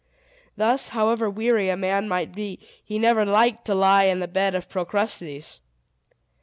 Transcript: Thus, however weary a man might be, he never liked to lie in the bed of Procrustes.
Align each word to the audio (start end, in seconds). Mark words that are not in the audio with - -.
Thus, 0.57 0.89
however 0.89 1.29
weary 1.29 1.69
a 1.69 1.77
man 1.77 2.07
might 2.07 2.33
be, 2.33 2.57
he 2.83 2.97
never 2.97 3.23
liked 3.23 3.65
to 3.65 3.75
lie 3.75 4.05
in 4.05 4.19
the 4.19 4.27
bed 4.27 4.55
of 4.55 4.67
Procrustes. 4.67 5.61